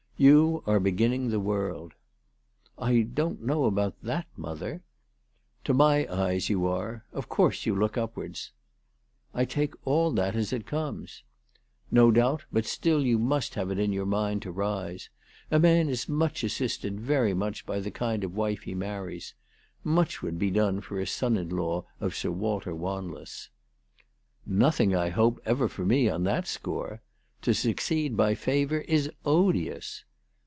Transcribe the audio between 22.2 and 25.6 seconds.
Walter Wanless."" Nothing, I hope,